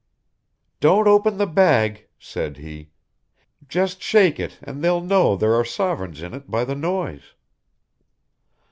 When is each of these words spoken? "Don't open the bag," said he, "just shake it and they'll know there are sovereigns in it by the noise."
"Don't 0.79 1.07
open 1.07 1.37
the 1.37 1.45
bag," 1.45 2.07
said 2.17 2.57
he, 2.57 2.89
"just 3.67 4.01
shake 4.01 4.39
it 4.39 4.57
and 4.63 4.83
they'll 4.83 4.99
know 4.99 5.35
there 5.35 5.53
are 5.53 5.63
sovereigns 5.63 6.23
in 6.23 6.33
it 6.33 6.49
by 6.49 6.65
the 6.65 6.73
noise." 6.73 7.35